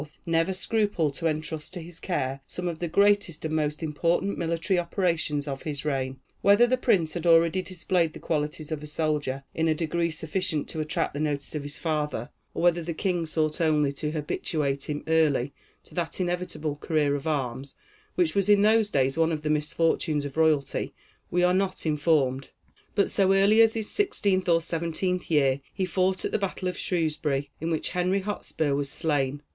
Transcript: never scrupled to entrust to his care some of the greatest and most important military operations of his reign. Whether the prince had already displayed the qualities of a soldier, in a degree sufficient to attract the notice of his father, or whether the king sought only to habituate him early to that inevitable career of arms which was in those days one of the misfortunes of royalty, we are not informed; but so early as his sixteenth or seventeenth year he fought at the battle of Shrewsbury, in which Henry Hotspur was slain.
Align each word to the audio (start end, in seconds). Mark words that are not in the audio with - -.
never 0.25 0.51
scrupled 0.51 1.13
to 1.13 1.27
entrust 1.27 1.75
to 1.75 1.79
his 1.79 1.99
care 1.99 2.39
some 2.47 2.67
of 2.67 2.79
the 2.79 2.87
greatest 2.87 3.45
and 3.45 3.55
most 3.55 3.83
important 3.83 4.35
military 4.35 4.79
operations 4.79 5.47
of 5.47 5.61
his 5.61 5.85
reign. 5.85 6.19
Whether 6.41 6.65
the 6.65 6.75
prince 6.75 7.13
had 7.13 7.27
already 7.27 7.61
displayed 7.61 8.13
the 8.13 8.19
qualities 8.19 8.71
of 8.71 8.81
a 8.81 8.87
soldier, 8.87 9.43
in 9.53 9.67
a 9.67 9.75
degree 9.75 10.09
sufficient 10.09 10.67
to 10.69 10.79
attract 10.79 11.13
the 11.13 11.19
notice 11.19 11.53
of 11.53 11.61
his 11.61 11.77
father, 11.77 12.31
or 12.55 12.63
whether 12.63 12.81
the 12.81 12.95
king 12.95 13.27
sought 13.27 13.61
only 13.61 13.91
to 13.93 14.09
habituate 14.09 14.89
him 14.89 15.03
early 15.07 15.53
to 15.83 15.93
that 15.93 16.19
inevitable 16.19 16.77
career 16.77 17.13
of 17.13 17.27
arms 17.27 17.75
which 18.15 18.33
was 18.33 18.49
in 18.49 18.63
those 18.63 18.89
days 18.89 19.19
one 19.19 19.31
of 19.31 19.43
the 19.43 19.51
misfortunes 19.51 20.25
of 20.25 20.35
royalty, 20.35 20.95
we 21.29 21.43
are 21.43 21.53
not 21.53 21.85
informed; 21.85 22.49
but 22.95 23.11
so 23.11 23.33
early 23.33 23.61
as 23.61 23.75
his 23.75 23.87
sixteenth 23.87 24.49
or 24.49 24.61
seventeenth 24.61 25.29
year 25.29 25.61
he 25.71 25.85
fought 25.85 26.25
at 26.25 26.31
the 26.31 26.39
battle 26.39 26.67
of 26.67 26.75
Shrewsbury, 26.75 27.51
in 27.61 27.69
which 27.69 27.89
Henry 27.91 28.21
Hotspur 28.21 28.73
was 28.73 28.89
slain. 28.89 29.43